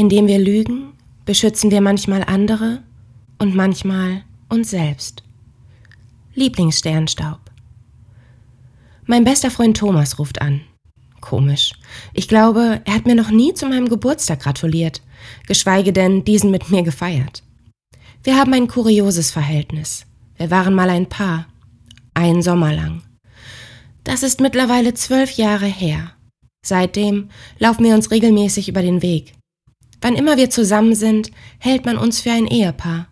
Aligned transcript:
Indem 0.00 0.28
wir 0.28 0.38
lügen, 0.38 0.94
beschützen 1.26 1.70
wir 1.70 1.82
manchmal 1.82 2.24
andere 2.24 2.82
und 3.36 3.54
manchmal 3.54 4.24
uns 4.48 4.70
selbst. 4.70 5.22
Lieblingssternstaub. 6.34 7.38
Mein 9.04 9.24
bester 9.24 9.50
Freund 9.50 9.76
Thomas 9.76 10.18
ruft 10.18 10.40
an. 10.40 10.62
Komisch. 11.20 11.74
Ich 12.14 12.28
glaube, 12.28 12.80
er 12.86 12.94
hat 12.94 13.04
mir 13.04 13.14
noch 13.14 13.30
nie 13.30 13.52
zu 13.52 13.66
meinem 13.66 13.90
Geburtstag 13.90 14.40
gratuliert, 14.40 15.02
geschweige 15.46 15.92
denn 15.92 16.24
diesen 16.24 16.50
mit 16.50 16.70
mir 16.70 16.82
gefeiert. 16.82 17.42
Wir 18.24 18.38
haben 18.38 18.54
ein 18.54 18.68
kurioses 18.68 19.30
Verhältnis. 19.30 20.06
Wir 20.38 20.50
waren 20.50 20.72
mal 20.72 20.88
ein 20.88 21.10
Paar. 21.10 21.46
Ein 22.14 22.40
Sommer 22.40 22.72
lang. 22.72 23.02
Das 24.04 24.22
ist 24.22 24.40
mittlerweile 24.40 24.94
zwölf 24.94 25.32
Jahre 25.32 25.66
her. 25.66 26.12
Seitdem 26.64 27.28
laufen 27.58 27.84
wir 27.84 27.94
uns 27.94 28.10
regelmäßig 28.10 28.70
über 28.70 28.80
den 28.80 29.02
Weg. 29.02 29.34
Wann 30.00 30.16
immer 30.16 30.36
wir 30.36 30.50
zusammen 30.50 30.94
sind, 30.94 31.30
hält 31.58 31.84
man 31.84 31.98
uns 31.98 32.20
für 32.20 32.32
ein 32.32 32.46
Ehepaar. 32.46 33.06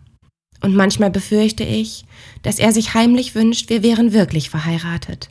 Und 0.61 0.75
manchmal 0.75 1.11
befürchte 1.11 1.63
ich, 1.63 2.05
dass 2.41 2.59
er 2.59 2.71
sich 2.71 2.93
heimlich 2.93 3.35
wünscht, 3.35 3.69
wir 3.69 3.83
wären 3.83 4.13
wirklich 4.13 4.49
verheiratet. 4.49 5.29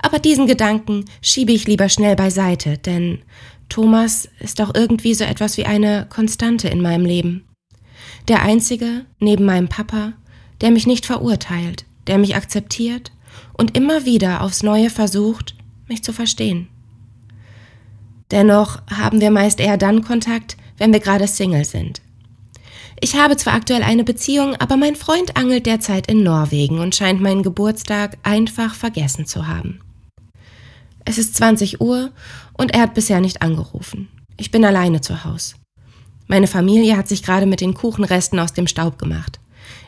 Aber 0.00 0.18
diesen 0.18 0.46
Gedanken 0.46 1.04
schiebe 1.20 1.52
ich 1.52 1.66
lieber 1.66 1.88
schnell 1.88 2.16
beiseite, 2.16 2.78
denn 2.78 3.20
Thomas 3.68 4.28
ist 4.38 4.60
auch 4.60 4.74
irgendwie 4.74 5.14
so 5.14 5.24
etwas 5.24 5.56
wie 5.56 5.66
eine 5.66 6.06
Konstante 6.08 6.68
in 6.68 6.80
meinem 6.80 7.06
Leben. 7.06 7.44
Der 8.28 8.42
einzige, 8.42 9.06
neben 9.18 9.44
meinem 9.44 9.68
Papa, 9.68 10.12
der 10.60 10.70
mich 10.70 10.86
nicht 10.86 11.06
verurteilt, 11.06 11.84
der 12.06 12.18
mich 12.18 12.36
akzeptiert 12.36 13.12
und 13.54 13.76
immer 13.76 14.04
wieder 14.04 14.42
aufs 14.42 14.62
Neue 14.62 14.90
versucht, 14.90 15.54
mich 15.88 16.02
zu 16.02 16.12
verstehen. 16.12 16.68
Dennoch 18.30 18.80
haben 18.90 19.20
wir 19.20 19.30
meist 19.30 19.60
eher 19.60 19.76
dann 19.76 20.02
Kontakt, 20.02 20.56
wenn 20.82 20.92
wir 20.92 20.98
gerade 20.98 21.28
Single 21.28 21.64
sind. 21.64 22.02
Ich 23.00 23.14
habe 23.14 23.36
zwar 23.36 23.54
aktuell 23.54 23.84
eine 23.84 24.02
Beziehung, 24.02 24.56
aber 24.56 24.76
mein 24.76 24.96
Freund 24.96 25.36
angelt 25.36 25.64
derzeit 25.64 26.08
in 26.08 26.24
Norwegen 26.24 26.80
und 26.80 26.96
scheint 26.96 27.20
meinen 27.20 27.44
Geburtstag 27.44 28.18
einfach 28.24 28.74
vergessen 28.74 29.24
zu 29.24 29.46
haben. 29.46 29.78
Es 31.04 31.18
ist 31.18 31.36
20 31.36 31.80
Uhr 31.80 32.10
und 32.54 32.74
er 32.74 32.80
hat 32.80 32.94
bisher 32.94 33.20
nicht 33.20 33.42
angerufen. 33.42 34.08
Ich 34.36 34.50
bin 34.50 34.64
alleine 34.64 35.00
zu 35.00 35.24
Hause. 35.24 35.54
Meine 36.26 36.48
Familie 36.48 36.96
hat 36.96 37.06
sich 37.06 37.22
gerade 37.22 37.46
mit 37.46 37.60
den 37.60 37.74
Kuchenresten 37.74 38.40
aus 38.40 38.52
dem 38.52 38.66
Staub 38.66 38.98
gemacht. 38.98 39.38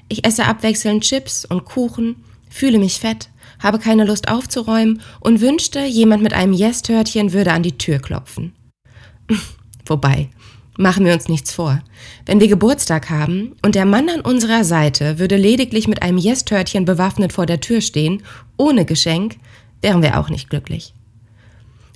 Ich 0.09 0.25
esse 0.25 0.45
abwechselnd 0.45 1.03
Chips 1.03 1.45
und 1.45 1.65
Kuchen, 1.65 2.23
fühle 2.49 2.79
mich 2.79 3.01
fett, 3.01 3.31
habe 3.59 3.81
keine 3.81 4.05
Lust 4.05 4.29
aufzuräumen 4.29 5.03
und 5.19 5.41
wünschte, 5.41 5.85
jemand 5.85 6.23
mit 6.23 6.35
einem 6.35 6.53
Yes-Törtchen 6.53 7.33
würde 7.33 7.51
an 7.51 7.65
die 7.65 7.79
Tür 7.79 7.99
klopfen. 7.99 8.53
Wobei, 9.87 10.29
Machen 10.77 11.05
wir 11.05 11.13
uns 11.13 11.29
nichts 11.29 11.53
vor. 11.53 11.81
Wenn 12.27 12.41
wir 12.41 12.49
Geburtstag 12.49 13.09
haben 13.09 13.53
und 13.63 13.77
der 13.77 13.87
Mann 13.87 14.09
an 14.09 14.21
unserer 14.21 14.65
Seite 14.65 15.21
würde 15.21 15.37
lediglich 15.37 15.87
mit 15.87 16.03
einem 16.03 16.19
Yes-Törtchen 16.19 16.85
bewaffnet 16.85 17.33
vor 17.33 17.47
der 17.47 17.61
Tür 17.61 17.81
stehen, 17.81 18.23
ohne 18.57 18.85
Geschenk, 18.85 19.37
wären 19.83 20.03
wir 20.03 20.19
auch 20.19 20.31
nicht 20.31 20.51
glücklich. 20.51 20.93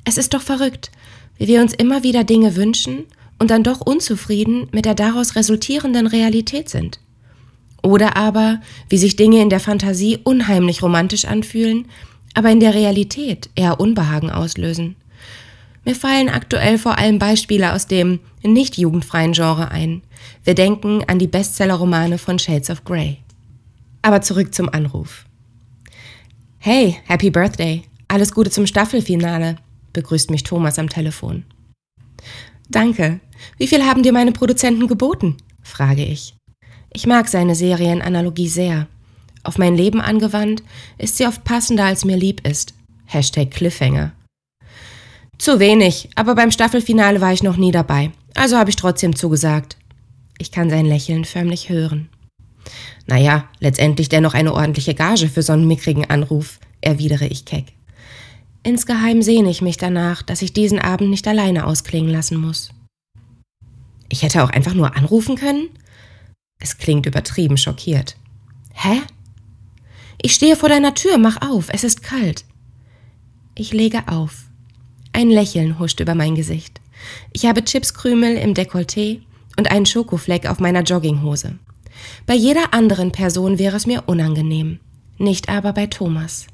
Es 0.05 0.17
ist 0.17 0.33
doch 0.33 0.43
verrückt, 0.43 0.93
wie 1.39 1.49
wir 1.49 1.61
uns 1.61 1.75
immer 1.75 2.05
wieder 2.05 2.23
Dinge 2.23 2.55
wünschen 2.55 3.05
und 3.39 3.51
dann 3.51 3.65
doch 3.65 3.81
unzufrieden 3.81 4.69
mit 4.73 4.84
der 4.84 4.95
daraus 4.95 5.34
resultierenden 5.34 6.06
Realität 6.06 6.69
sind. 6.69 7.01
Oder 7.83 8.17
aber, 8.17 8.61
wie 8.89 8.99
sich 8.99 9.17
Dinge 9.17 9.41
in 9.41 9.51
der 9.51 9.61
Fantasie 9.61 10.19
unheimlich 10.23 10.83
romantisch 10.83 11.25
anfühlen, 11.25 11.87
aber 12.34 12.51
in 12.51 12.61
der 12.61 12.75
Realität 12.75 13.51
eher 13.55 13.81
Unbehagen 13.81 14.31
auslösen. 14.31 14.97
Mir 15.89 15.94
fallen 15.94 16.28
aktuell 16.28 16.77
vor 16.77 16.98
allem 16.98 17.19
Beispiele 17.19 17.72
aus 17.72 17.86
dem 17.86 18.20
nicht 18.42 18.77
jugendfreien 18.77 19.33
Genre 19.33 19.70
ein. 19.70 20.03
Wir 20.44 20.55
denken 20.55 21.03
an 21.06 21.19
die 21.19 21.27
Bestsellerromane 21.27 22.19
von 22.19 22.39
Shades 22.39 22.69
of 22.69 22.84
Grey. 22.84 23.20
Aber 24.03 24.20
zurück 24.20 24.55
zum 24.55 24.69
Anruf. 24.69 25.25
Hey, 26.59 26.99
Happy 27.06 27.31
Birthday. 27.31 27.84
Alles 28.06 28.32
Gute 28.32 28.50
zum 28.50 28.66
Staffelfinale, 28.66 29.56
begrüßt 29.94 30.31
mich 30.31 30.43
Thomas 30.43 30.78
am 30.78 30.91
Telefon. 30.91 31.44
Danke. 32.69 33.20
Wie 33.56 33.66
viel 33.66 33.82
haben 33.82 34.03
dir 34.03 34.12
meine 34.12 34.32
Produzenten 34.32 34.88
geboten? 34.88 35.38
frage 35.62 36.05
ich. 36.05 36.34
Ich 36.93 37.06
mag 37.06 37.28
seine 37.28 37.55
Serienanalogie 37.55 38.49
sehr. 38.49 38.88
Auf 39.43 39.56
mein 39.56 39.75
Leben 39.75 40.03
angewandt 40.03 40.62
ist 40.99 41.16
sie 41.16 41.26
oft 41.26 41.44
passender, 41.44 41.87
als 41.87 42.05
mir 42.05 42.19
lieb 42.19 42.47
ist. 42.47 42.75
Hashtag 43.06 43.53
Cliffhanger. 43.53 44.12
Zu 45.38 45.60
wenig, 45.60 46.10
aber 46.16 46.34
beim 46.34 46.50
Staffelfinale 46.50 47.21
war 47.21 47.32
ich 47.32 47.43
noch 47.43 47.56
nie 47.56 47.71
dabei, 47.71 48.10
also 48.34 48.56
habe 48.56 48.71
ich 48.71 48.76
trotzdem 48.76 49.15
zugesagt. 49.15 49.76
Ich 50.38 50.50
kann 50.50 50.69
sein 50.69 50.87
Lächeln 50.87 51.25
förmlich 51.25 51.69
hören. 51.69 52.09
Naja, 53.06 53.49
letztendlich 53.60 54.09
dennoch 54.09 54.34
eine 54.34 54.53
ordentliche 54.53 54.94
Gage 54.94 55.28
für 55.28 55.43
so 55.43 55.53
einen 55.53 55.66
mickrigen 55.66 56.10
Anruf, 56.10 56.59
erwidere 56.81 57.26
ich 57.26 57.44
keck. 57.44 57.72
Insgeheim 58.62 59.22
sehne 59.22 59.49
ich 59.50 59.62
mich 59.62 59.76
danach, 59.76 60.22
dass 60.22 60.43
ich 60.43 60.53
diesen 60.53 60.78
Abend 60.78 61.09
nicht 61.10 61.26
alleine 61.26 61.66
ausklingen 61.66 62.10
lassen 62.10 62.38
muss. 62.38 62.70
Ich 64.09 64.22
hätte 64.22 64.43
auch 64.43 64.50
einfach 64.50 64.75
nur 64.75 64.97
anrufen 64.97 65.37
können? 65.37 65.69
Es 66.60 66.78
klingt 66.78 67.06
übertrieben 67.06 67.56
schockiert. 67.56 68.16
Hä? 68.75 69.00
Ich 70.20 70.34
stehe 70.34 70.56
vor 70.56 70.69
deiner 70.69 70.94
Tür, 70.94 71.16
mach 71.16 71.41
auf, 71.49 71.69
es 71.70 71.84
ist 71.84 72.03
kalt. 72.03 72.44
Ich 73.55 73.72
lege 73.72 74.09
auf. 74.09 74.47
Ein 75.19 75.31
Lächeln 75.31 75.81
huscht 75.81 75.99
über 75.99 76.15
mein 76.15 76.37
Gesicht. 76.37 76.81
Ich 77.33 77.47
habe 77.47 77.65
Chipskrümel 77.65 78.37
im 78.37 78.55
Dekolleté 78.55 79.19
und 79.56 79.69
einen 79.69 79.84
Schokofleck 79.84 80.49
auf 80.49 80.61
meiner 80.61 80.84
Jogginghose. 80.84 81.59
Bei 82.25 82.34
jeder 82.34 82.73
anderen 82.73 83.11
Person 83.11 83.59
wäre 83.59 83.77
es 83.77 83.84
mir 83.84 84.05
unangenehm, 84.06 84.79
nicht 85.19 85.49
aber 85.49 85.73
bei 85.73 85.89
Thomas. 85.89 86.47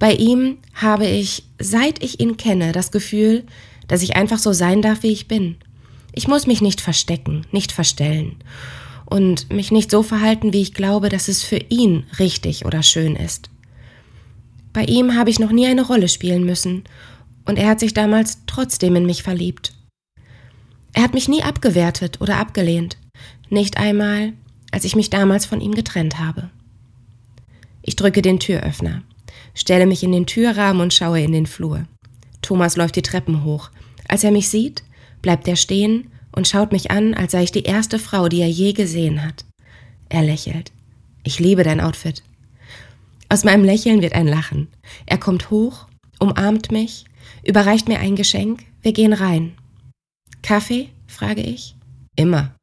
Bei 0.00 0.14
ihm 0.14 0.58
habe 0.74 1.06
ich, 1.06 1.44
seit 1.60 2.02
ich 2.02 2.18
ihn 2.18 2.36
kenne, 2.36 2.72
das 2.72 2.90
Gefühl, 2.90 3.44
dass 3.86 4.02
ich 4.02 4.16
einfach 4.16 4.40
so 4.40 4.52
sein 4.52 4.82
darf, 4.82 5.04
wie 5.04 5.12
ich 5.12 5.28
bin. 5.28 5.54
Ich 6.12 6.26
muss 6.26 6.48
mich 6.48 6.60
nicht 6.60 6.80
verstecken, 6.80 7.46
nicht 7.52 7.70
verstellen 7.70 8.34
und 9.06 9.52
mich 9.52 9.70
nicht 9.70 9.92
so 9.92 10.02
verhalten, 10.02 10.52
wie 10.52 10.62
ich 10.62 10.74
glaube, 10.74 11.08
dass 11.08 11.28
es 11.28 11.44
für 11.44 11.60
ihn 11.68 12.02
richtig 12.18 12.66
oder 12.66 12.82
schön 12.82 13.14
ist. 13.14 13.48
Bei 14.72 14.82
ihm 14.82 15.14
habe 15.14 15.30
ich 15.30 15.38
noch 15.38 15.52
nie 15.52 15.66
eine 15.68 15.86
Rolle 15.86 16.08
spielen 16.08 16.42
müssen 16.44 16.82
und 17.44 17.58
er 17.58 17.68
hat 17.68 17.80
sich 17.80 17.94
damals 17.94 18.38
trotzdem 18.46 18.96
in 18.96 19.06
mich 19.06 19.22
verliebt. 19.22 19.74
Er 20.92 21.02
hat 21.02 21.14
mich 21.14 21.28
nie 21.28 21.42
abgewertet 21.42 22.20
oder 22.20 22.38
abgelehnt, 22.38 22.96
nicht 23.48 23.78
einmal, 23.78 24.32
als 24.70 24.84
ich 24.84 24.96
mich 24.96 25.10
damals 25.10 25.46
von 25.46 25.60
ihm 25.60 25.74
getrennt 25.74 26.18
habe. 26.18 26.50
Ich 27.82 27.96
drücke 27.96 28.22
den 28.22 28.38
Türöffner, 28.38 29.02
stelle 29.54 29.86
mich 29.86 30.02
in 30.02 30.12
den 30.12 30.26
Türrahmen 30.26 30.82
und 30.82 30.94
schaue 30.94 31.20
in 31.20 31.32
den 31.32 31.46
Flur. 31.46 31.86
Thomas 32.42 32.76
läuft 32.76 32.96
die 32.96 33.02
Treppen 33.02 33.44
hoch. 33.44 33.70
Als 34.08 34.24
er 34.24 34.30
mich 34.30 34.48
sieht, 34.48 34.82
bleibt 35.20 35.48
er 35.48 35.56
stehen 35.56 36.08
und 36.32 36.48
schaut 36.48 36.72
mich 36.72 36.90
an, 36.90 37.14
als 37.14 37.32
sei 37.32 37.44
ich 37.44 37.52
die 37.52 37.62
erste 37.62 37.98
Frau, 37.98 38.28
die 38.28 38.40
er 38.40 38.48
je 38.48 38.72
gesehen 38.72 39.24
hat. 39.24 39.44
Er 40.08 40.22
lächelt. 40.22 40.72
Ich 41.24 41.38
liebe 41.38 41.62
dein 41.62 41.80
Outfit. 41.80 42.22
Aus 43.28 43.44
meinem 43.44 43.64
Lächeln 43.64 44.02
wird 44.02 44.14
ein 44.14 44.26
Lachen. 44.26 44.68
Er 45.06 45.18
kommt 45.18 45.50
hoch, 45.50 45.86
umarmt 46.18 46.70
mich 46.70 47.04
überreicht 47.44 47.88
mir 47.88 47.98
ein 47.98 48.16
Geschenk, 48.16 48.64
wir 48.80 48.92
gehen 48.92 49.12
rein. 49.12 49.52
Kaffee? 50.42 50.88
frage 51.06 51.42
ich. 51.42 51.76
Immer. 52.16 52.54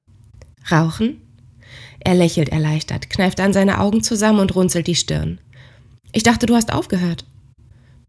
Rauchen? 0.72 1.22
Er 2.00 2.16
lächelt 2.16 2.50
erleichtert, 2.50 3.10
kneift 3.10 3.40
dann 3.40 3.54
seine 3.54 3.80
Augen 3.80 4.04
zusammen 4.04 4.40
und 4.40 4.56
runzelt 4.56 4.88
die 4.88 4.96
Stirn. 4.96 5.40
Ich 6.12 6.24
dachte, 6.24 6.46
du 6.46 6.56
hast 6.56 6.72
aufgehört. 6.72 7.26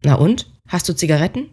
Na 0.03 0.15
und? 0.15 0.49
Hast 0.67 0.87
du 0.87 0.95
Zigaretten? 0.95 1.49